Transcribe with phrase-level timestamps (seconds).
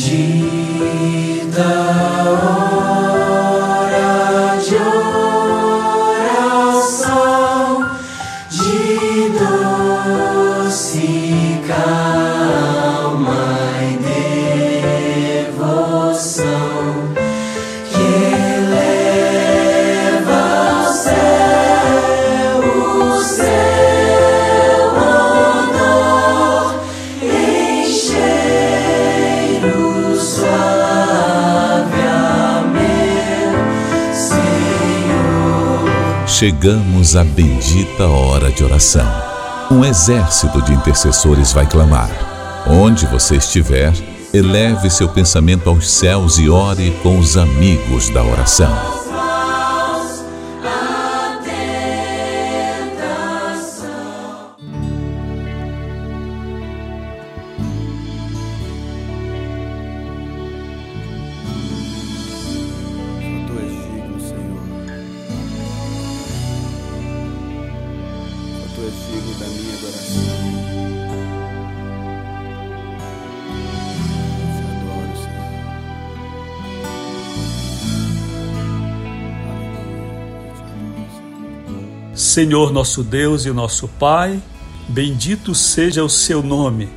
[0.00, 0.39] ti.
[36.40, 39.06] Chegamos à bendita hora de oração.
[39.70, 42.08] Um exército de intercessores vai clamar.
[42.66, 43.92] Onde você estiver,
[44.32, 48.99] eleve seu pensamento aos céus e ore com os amigos da oração.
[82.30, 84.40] Senhor nosso Deus e nosso Pai,
[84.86, 86.88] bendito seja o seu nome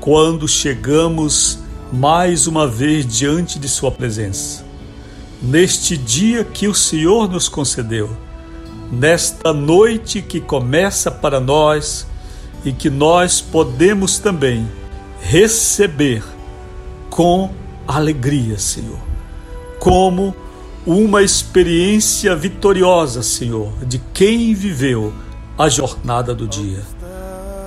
[0.00, 1.58] quando chegamos
[1.92, 4.64] mais uma vez diante de Sua presença.
[5.42, 8.16] Neste dia que o Senhor nos concedeu,
[8.90, 12.06] nesta noite que começa para nós
[12.64, 14.66] e que nós podemos também
[15.20, 16.24] receber
[17.10, 17.50] com
[17.86, 19.00] alegria, Senhor,
[19.78, 20.34] como
[20.88, 25.12] uma experiência vitoriosa, Senhor, de quem viveu
[25.58, 26.80] a jornada do dia.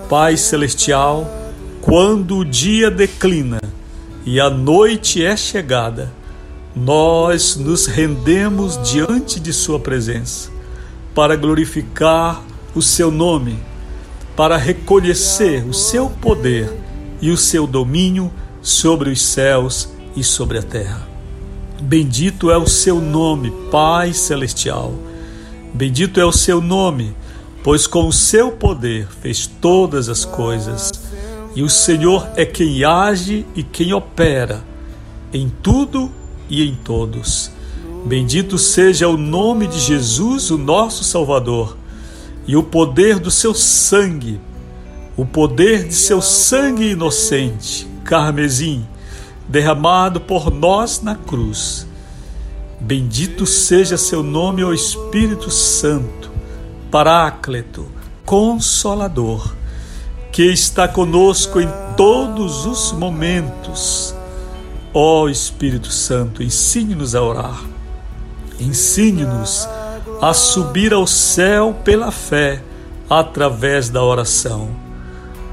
[0.09, 1.29] Pai Celestial,
[1.81, 3.61] quando o dia declina
[4.25, 6.11] e a noite é chegada,
[6.75, 10.49] nós nos rendemos diante de Sua presença
[11.13, 12.41] para glorificar
[12.73, 13.59] o Seu nome,
[14.35, 16.73] para reconhecer o Seu poder
[17.21, 18.33] e o Seu domínio
[18.63, 21.10] sobre os céus e sobre a terra.
[21.81, 24.93] Bendito é o seu nome, Pai Celestial.
[25.73, 27.15] Bendito é o seu nome,
[27.63, 30.91] pois com o seu poder fez todas as coisas.
[31.55, 34.63] E o Senhor é quem age e quem opera
[35.33, 36.11] em tudo
[36.47, 37.51] e em todos.
[38.05, 41.75] Bendito seja o nome de Jesus, o nosso Salvador,
[42.47, 44.39] e o poder do seu sangue,
[45.17, 48.85] o poder de seu sangue inocente, carmesim
[49.51, 51.85] derramado por nós na cruz.
[52.79, 56.31] Bendito seja seu nome, ó Espírito Santo,
[56.89, 57.85] Paráclito,
[58.25, 59.53] Consolador,
[60.31, 61.67] que está conosco em
[61.97, 64.15] todos os momentos.
[64.93, 67.61] Ó Espírito Santo, ensine-nos a orar,
[68.59, 69.67] ensine-nos
[70.21, 72.63] a subir ao céu pela fé
[73.09, 74.69] através da oração.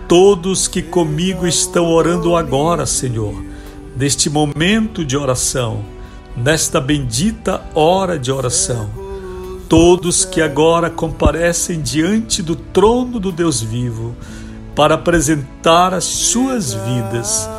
[0.06, 3.47] Todos que comigo estão orando agora, Senhor,
[3.98, 5.84] neste momento de oração,
[6.36, 8.88] nesta bendita hora de oração.
[9.68, 14.14] Todos que agora comparecem diante do trono do Deus vivo
[14.74, 17.50] para apresentar as suas vidas,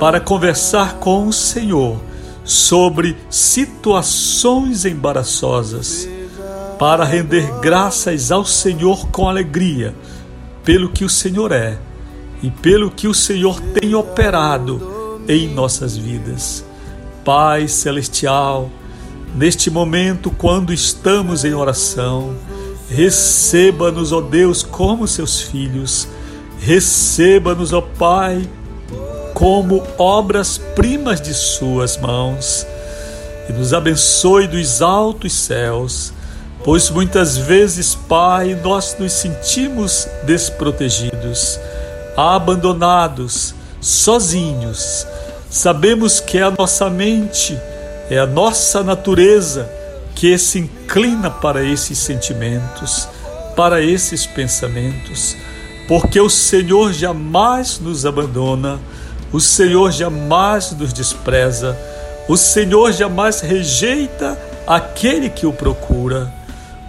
[0.00, 1.96] para conversar com o Senhor
[2.42, 6.08] sobre situações embaraçosas,
[6.76, 9.94] para render graças ao Senhor com alegria
[10.64, 11.78] pelo que o Senhor é
[12.42, 14.93] e pelo que o Senhor tem operado
[15.28, 16.64] em nossas vidas.
[17.24, 18.70] Pai Celestial,
[19.34, 22.34] neste momento, quando estamos em oração,
[22.88, 26.06] receba-nos, ó Deus, como seus filhos,
[26.60, 28.48] receba-nos, ó Pai,
[29.32, 32.66] como obras-primas de Suas mãos,
[33.48, 36.12] e nos abençoe dos altos céus,
[36.62, 41.58] pois muitas vezes, Pai, nós nos sentimos desprotegidos,
[42.16, 43.54] abandonados,
[43.84, 45.06] sozinhos.
[45.50, 47.58] Sabemos que é a nossa mente,
[48.10, 49.70] é a nossa natureza
[50.14, 53.06] que se inclina para esses sentimentos,
[53.54, 55.36] para esses pensamentos,
[55.86, 58.80] porque o Senhor jamais nos abandona,
[59.30, 61.78] o Senhor jamais nos despreza,
[62.26, 66.32] o Senhor jamais rejeita aquele que o procura.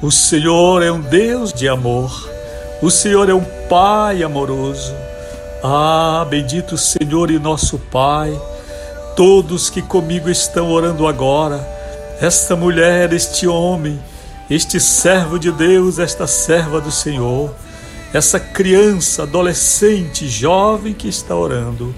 [0.02, 2.30] O Senhor é um Deus de amor,
[2.82, 4.94] o Senhor é um Pai amoroso.
[5.68, 8.40] Ah, bendito Senhor e nosso Pai,
[9.16, 11.58] todos que comigo estão orando agora,
[12.22, 14.00] esta mulher, este homem,
[14.48, 17.52] este servo de Deus, esta serva do Senhor,
[18.14, 21.96] essa criança, adolescente, jovem que está orando.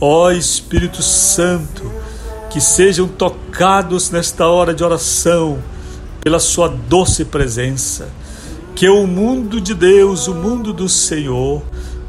[0.00, 1.88] Ó Espírito Santo,
[2.50, 5.62] que sejam tocados nesta hora de oração
[6.24, 8.08] pela Sua doce presença.
[8.74, 11.62] Que o mundo de Deus, o mundo do Senhor,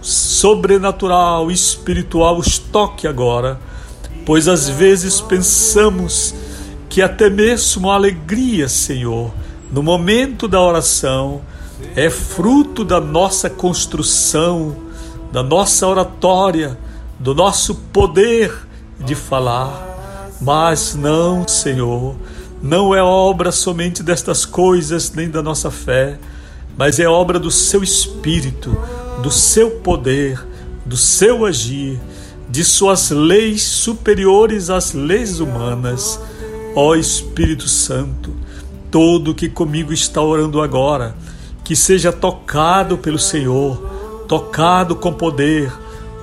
[0.08, 3.60] sobrenatural, espiritual, os toque agora,
[4.26, 6.34] pois às vezes pensamos
[6.88, 9.34] que até mesmo a alegria, Senhor,
[9.70, 11.42] no momento da oração,
[11.94, 14.78] é fruto da nossa construção,
[15.30, 16.78] da nossa oratória,
[17.20, 18.56] do nosso poder
[18.98, 20.38] de falar.
[20.40, 22.16] Mas não, Senhor,
[22.64, 26.18] não é obra somente destas coisas nem da nossa fé,
[26.78, 28.78] mas é obra do seu Espírito,
[29.28, 30.42] do seu poder,
[30.86, 32.00] do seu agir,
[32.48, 36.18] de suas leis superiores às leis humanas.
[36.74, 38.34] Ó Espírito Santo,
[38.90, 41.14] todo que comigo está orando agora,
[41.62, 43.76] que seja tocado pelo Senhor,
[44.30, 45.74] tocado com poder,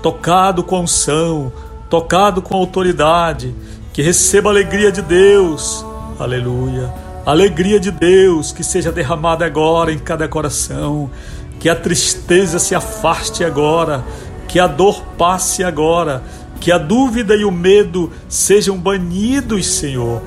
[0.03, 1.53] tocado com unção,
[1.91, 3.55] tocado com autoridade,
[3.93, 5.85] que receba a alegria de Deus.
[6.19, 6.91] Aleluia.
[7.27, 11.11] alegria de Deus que seja derramada agora em cada coração,
[11.65, 14.05] que a tristeza se afaste agora,
[14.47, 16.23] que a dor passe agora,
[16.61, 20.21] que a dúvida e o medo sejam banidos, Senhor,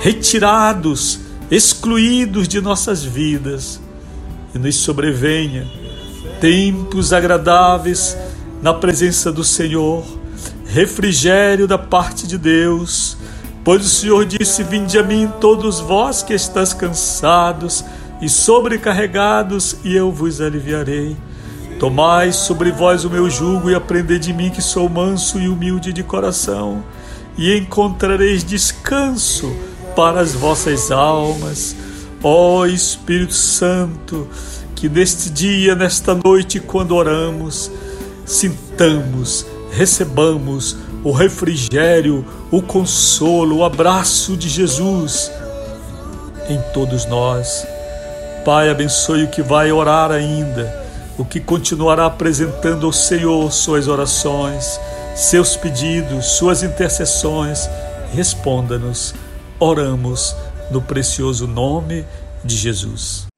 [0.00, 1.20] retirados,
[1.50, 3.82] excluídos de nossas vidas.
[4.54, 5.70] E nos sobrevenha
[6.40, 8.16] tempos agradáveis
[8.62, 10.02] na presença do Senhor,
[10.64, 13.18] refrigério da parte de Deus,
[13.62, 17.84] pois o Senhor disse: Vinde a mim, todos vós que estáis cansados
[18.22, 21.16] e sobrecarregados, e eu vos aliviarei.
[21.80, 25.92] Tomai sobre vós o meu jugo e aprendei de mim, que sou manso e humilde
[25.92, 26.84] de coração,
[27.36, 29.52] e encontrareis descanso
[29.96, 31.74] para as vossas almas.
[32.22, 34.28] Ó Espírito Santo,
[34.76, 37.72] que neste dia, nesta noite, quando oramos,
[38.24, 45.32] sintamos, recebamos o refrigério, o consolo, o abraço de Jesus
[46.48, 47.71] em todos nós.
[48.44, 50.84] Pai, abençoe o que vai orar ainda,
[51.16, 54.80] o que continuará apresentando ao Senhor suas orações,
[55.14, 57.70] seus pedidos, suas intercessões.
[58.12, 59.14] Responda-nos.
[59.60, 60.34] Oramos
[60.72, 62.04] no precioso nome
[62.44, 63.31] de Jesus.